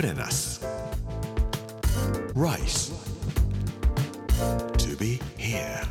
[0.00, 0.66] プレナス
[2.32, 2.94] Rice
[4.78, 5.84] To be here.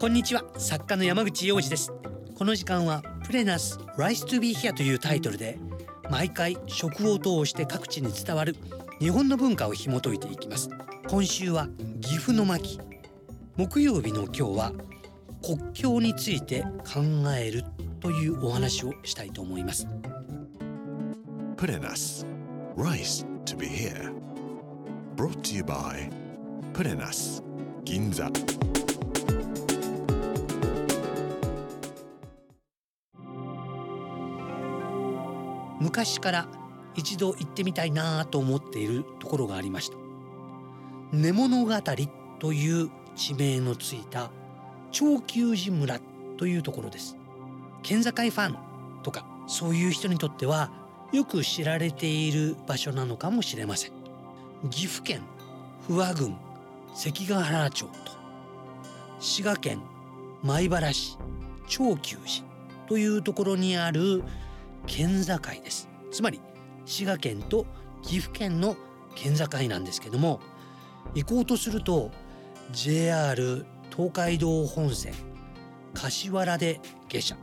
[0.00, 0.42] こんにちは。
[0.58, 1.92] 作家の山口洋二です。
[2.36, 5.60] この時間はプレナス Rise to be here というタイトルで
[6.10, 8.56] 毎回食を通して各地に伝わる
[8.98, 10.70] 日本の文化を紐解いていきます。
[11.06, 11.68] 今週は
[12.00, 12.80] 岐阜の巻。
[13.56, 14.72] 木曜日の今日は
[15.46, 17.02] 国境について考
[17.38, 17.62] える
[18.00, 19.86] というお話をしたいと思います。
[21.56, 22.26] プレナス
[22.76, 24.12] Rice to be here.
[25.14, 26.10] Brought to you by
[26.72, 27.44] プレナス
[27.84, 28.28] 銀座
[35.78, 36.48] 昔から
[36.96, 39.96] 一度行ってみたいなぁと思っているところがありました。
[41.12, 41.72] 根物語
[42.40, 44.32] という地名のついた
[44.92, 46.00] 長久寺村
[46.36, 47.16] というところです。
[47.82, 48.58] 県境ファン
[49.02, 50.70] とかそういう人にとっては
[51.12, 53.92] よく知られている場所なのかもしれません。
[54.70, 55.22] 岐阜県
[55.86, 56.36] 不破郡
[56.94, 57.90] 関ヶ原町と
[59.20, 59.80] 滋賀県
[60.42, 61.18] 米原市
[61.68, 62.46] 長久寺
[62.88, 64.22] というところにある
[64.86, 65.88] 県境です。
[66.10, 66.40] つまり
[66.84, 67.66] 滋賀県と
[68.02, 68.76] 岐阜県の
[69.14, 70.40] 県境なんですけども
[71.14, 72.10] 行こうとすると
[72.72, 73.64] JR
[73.96, 75.14] 東海道本線
[75.94, 77.36] 柏原で下車。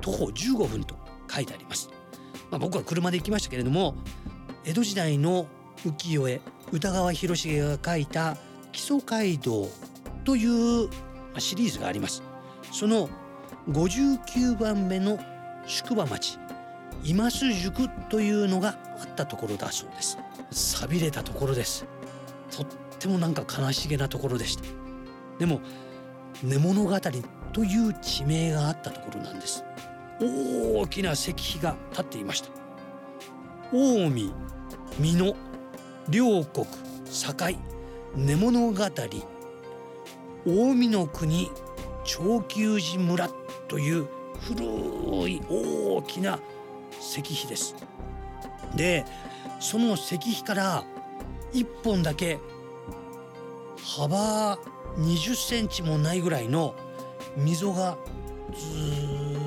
[0.00, 0.94] 徒歩15分と
[1.30, 1.88] 書いてあります、
[2.50, 3.94] まあ、僕は車で行きましたけれども
[4.66, 5.46] 江戸時代の
[5.86, 6.40] 浮世絵
[6.72, 8.36] 歌川広重が書いた
[8.70, 9.66] 基礎街道
[10.24, 10.90] という
[11.38, 12.22] シリーズがあります。
[12.72, 13.08] その
[13.70, 15.18] 59番目の
[15.66, 16.38] 宿場町
[17.04, 20.18] 今須宿というのがあったところだそうです。
[20.50, 21.86] 寂れたところです。
[22.50, 22.66] とっ
[22.98, 24.64] てもなんか悲しげなところでした。
[25.38, 25.60] でも
[26.42, 27.00] 根物語
[27.52, 29.64] という地名があったところなんです。
[30.20, 32.48] 大きな石碑が立っていました。
[33.70, 34.10] 近江
[35.00, 35.34] 美濃
[36.08, 36.66] 両国
[37.06, 37.58] 堺
[38.14, 38.90] 根物語。
[38.90, 39.24] 近
[40.44, 41.50] 江の国
[42.04, 43.28] 長久寺村
[43.66, 44.06] という
[44.40, 44.62] 古
[45.28, 46.38] い大きな
[47.00, 47.74] 石碑です。
[48.76, 49.04] で
[49.60, 50.84] その石碑から
[51.52, 52.38] 一本だけ
[53.96, 54.58] 幅
[54.98, 56.74] 20センチもないぐらいの
[57.36, 57.98] 溝が
[58.52, 58.66] ず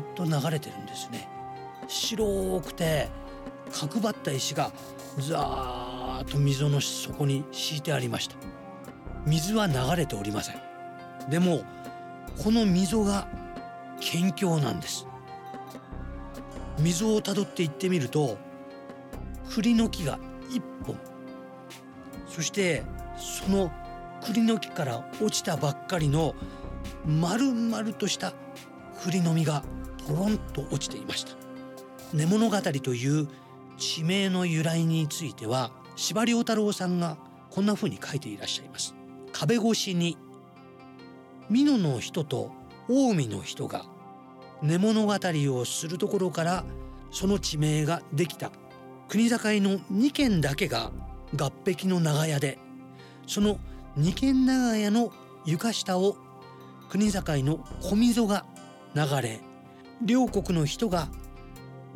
[0.00, 1.28] っと流れてるんですね。
[1.88, 3.08] 白くて
[3.72, 4.72] 角張った石が
[5.18, 8.36] ザーッと溝の底に敷いてありました。
[9.26, 10.56] 水は流れておりません。
[11.28, 11.62] でも
[12.42, 13.28] この溝が
[14.00, 15.06] 県境なんです。
[16.78, 18.38] 溝をたどっていってみると
[19.50, 20.18] 栗の木が
[20.50, 20.96] 一本。
[22.28, 22.82] そして
[23.16, 23.70] その
[24.26, 26.34] 栗の木から落ちたばっかりの
[27.06, 28.32] 丸々とした
[29.02, 29.62] 栗の実が
[30.06, 31.32] ポロンと落ちていました。
[32.12, 33.28] 根物語という
[33.76, 37.16] 地名の由来については司馬遼太郎さんが
[37.50, 38.94] こんな風に書いていらっしゃいます。
[39.32, 40.16] 壁越しに
[41.50, 42.50] 美濃の人と
[42.88, 43.84] 近江の人が
[44.62, 46.64] 根物語をするところから
[47.10, 48.50] その地名ができた。
[49.08, 50.90] 国境の2軒だけが
[51.36, 52.58] 合壁の長屋で
[53.26, 53.58] その
[53.96, 55.12] 二軒長屋の
[55.44, 56.16] 床下を
[56.88, 58.44] 国境の小溝が
[58.94, 59.40] 流れ
[60.02, 61.08] 両国の人が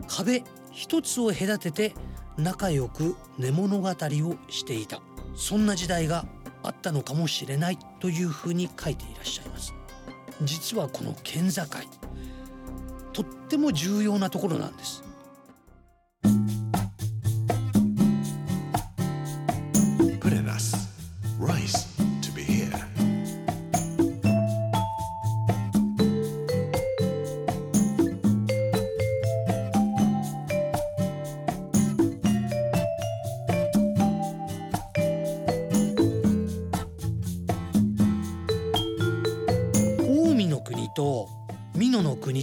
[0.06, 1.94] 壁一つを隔てて
[2.36, 3.94] 仲良く寝物語を
[4.48, 5.00] していた。
[5.34, 6.24] そんな時代が
[6.62, 9.74] あったのかもしれないというふうに書いていらっしゃいます。
[10.42, 11.62] 実はこの県境
[13.12, 15.02] とっても重要なところなんです。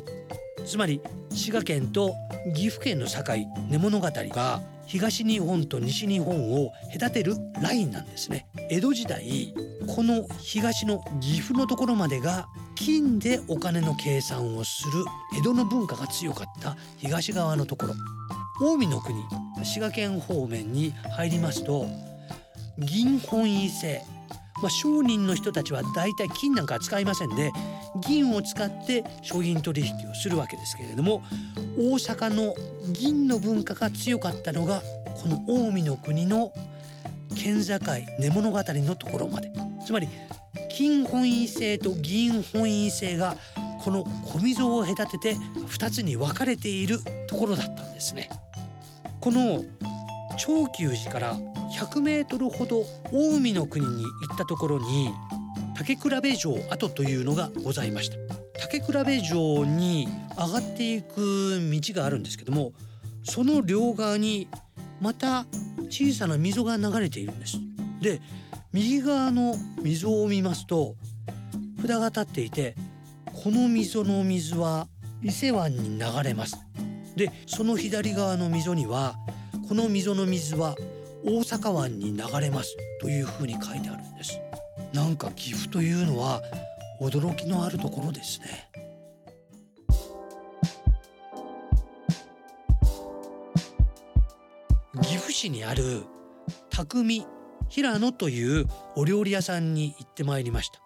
[0.01, 2.13] 国つまり滋賀県と
[2.56, 3.21] 岐阜県の境
[3.69, 8.45] 根物語が東日本と西日本を隔てるラインなんですね。
[8.69, 9.53] 江戸時代
[9.88, 15.06] この東の岐阜のところまでが金でお金の計算をする
[15.38, 17.94] 江戸の文化が強かった東側のところ。
[18.57, 19.18] 近江の国
[19.63, 21.86] 滋賀県方面に入りますと
[22.77, 24.01] 銀本位制
[24.66, 27.52] まあ、商人の人たちは大体金なんか使いませんで
[28.08, 31.22] 銀を使って商品取引をするわけですけれども
[31.78, 32.56] 大阪の
[32.92, 34.82] 銀の文化が強かったのが
[35.22, 36.52] この近江の国の
[37.36, 37.78] 県境
[38.18, 39.52] 根物語のところまで。
[39.86, 40.08] つまり
[40.76, 43.36] 金本位制と銀本位制が
[43.84, 46.98] この小溝を隔てて2つに分かれている
[47.28, 48.30] ところだったんですね。
[49.22, 49.64] この
[50.40, 55.10] 長久寺から100メートルほど近江の国に行ったところに
[55.75, 58.16] 竹比べ城跡というのがございました。
[58.60, 60.07] 竹比べ城に
[60.38, 62.72] 上がっていく道があるんですけども
[63.24, 64.48] その両側に
[65.01, 65.45] また
[65.89, 67.57] 小さな溝が流れているんです。
[68.01, 68.21] で
[68.71, 70.95] 右側の溝を見ますと
[71.81, 72.75] 札が立っていて
[73.25, 74.88] この溝の水は
[75.21, 76.57] 伊勢湾に流れます。
[77.16, 79.16] でその左側の溝には
[79.68, 80.75] この溝の水は
[81.27, 84.39] 大阪湾に流れますというふうに書いてあるんです。
[84.94, 86.42] なんか岐阜というのは
[87.01, 88.69] 驚きのあるところですね。
[95.01, 96.04] 岐阜市にある
[96.69, 97.25] 匠
[97.69, 100.80] 平野というお料理屋さんに行ってまいりました。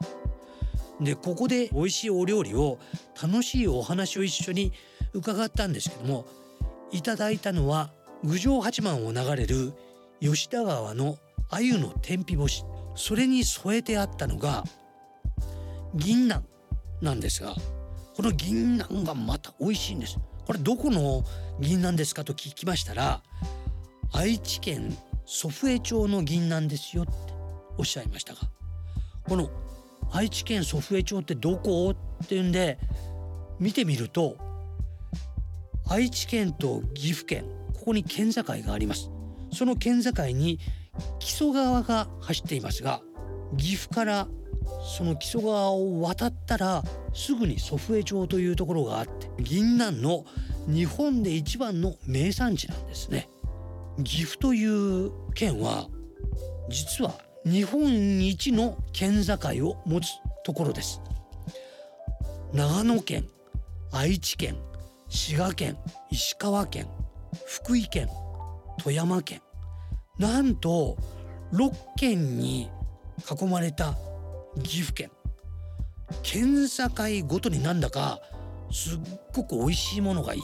[1.04, 2.80] でここで美味しいお料理を
[3.22, 4.72] 楽しいお話を一緒に
[5.14, 6.26] 伺ったんですけども
[6.92, 7.92] いただいたのは
[8.24, 9.74] 郡上八幡を流れる
[10.22, 11.18] 吉田川の
[11.50, 12.64] 鮎の天日干し
[12.96, 14.64] それに添えてあったのが
[15.96, 16.44] 銀杏
[17.02, 17.56] なんですが
[18.16, 20.20] この銀杏がまた美味しいんです。
[20.46, 21.24] これどこの
[21.60, 23.22] 銀杏ですかと聞きましたら
[24.12, 27.12] 愛知県祖父江町の銀杏ですよって
[27.78, 28.40] おっしゃいましたが
[29.28, 29.50] この
[30.12, 31.94] 愛知県祖父江町ってどこ
[32.24, 32.80] っていうんで
[33.60, 34.38] 見てみると
[35.88, 37.46] 愛知県と岐阜県
[37.76, 39.12] ここに県境があります。
[39.52, 40.60] その県境に
[41.20, 43.02] 木曽川が走っていますが
[43.58, 44.28] 岐阜から
[44.98, 50.26] その木曽川を渡ったらすぐに祖父江町というところがあって銀杏の
[50.68, 53.30] 日本で一番の名産地なんですね。
[54.04, 55.88] 岐阜という県は
[56.70, 57.14] 実は
[57.46, 57.92] 日本
[58.22, 59.36] 一の県境
[59.68, 60.08] を持つ
[60.44, 61.02] ところです。
[62.54, 63.28] 長野県
[63.92, 64.58] 愛知県
[65.10, 65.78] 滋賀県
[66.12, 66.88] 石川県
[67.46, 68.08] 福井県
[68.80, 69.42] 富山県。
[70.18, 70.98] なんと
[71.54, 72.70] 6県に
[73.30, 73.96] 囲まれた
[74.64, 75.12] 岐阜県。
[76.24, 78.20] 県境ごとになんだか
[78.72, 79.00] すっ
[79.34, 80.42] ごく美味しいものがいっ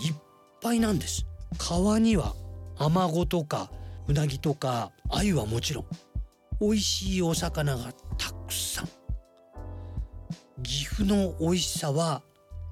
[0.61, 1.25] ぱいなんです。
[1.57, 2.35] 川には
[2.77, 3.71] アマゴとか
[4.07, 5.85] うなぎとか鮎はもちろん。
[6.61, 8.89] 美味しいお魚がたくさん。
[10.63, 12.21] 岐阜の美味しさは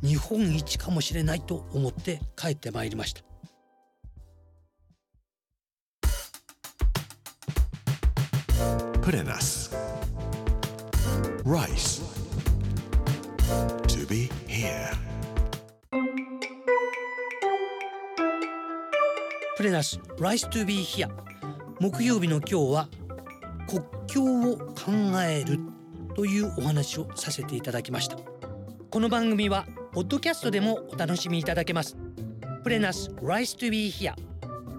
[0.02, 3.33] 日本一かもしれないと思って帰ってまいりました。
[9.04, 9.70] Put in us.
[11.44, 12.02] Rice.
[13.90, 14.94] To be here.
[19.58, 21.10] プレナス Rise to be here
[21.82, 22.90] 木曜日の今日は
[23.68, 25.60] 国境を考える
[26.16, 28.18] というお話をさせていただきました
[28.90, 31.98] この番組はポッドキャストでもお楽しみいただけます
[32.64, 34.16] プレナス Rise to be here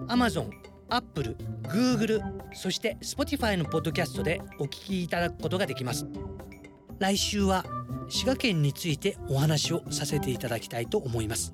[0.07, 0.49] Amazon、
[0.89, 6.07] Apple、Google そして Spotify のポッドキャストでお聞きいただくことができます
[6.97, 7.65] 来週は
[8.07, 11.53] 滋賀県についてお話をさせていただきたいと思います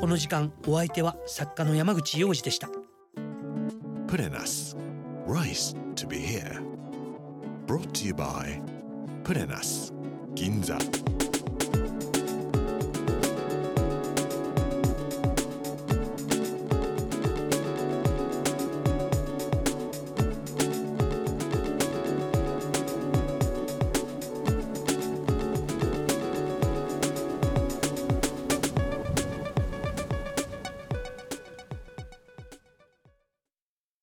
[0.00, 2.68] この時間お相手は作家の山口洋二でした
[4.06, 4.76] Put in us.
[5.26, 6.62] Rice to be here.
[7.66, 8.60] Brought to you by
[9.24, 9.92] Put in us.
[10.34, 10.78] Ginza.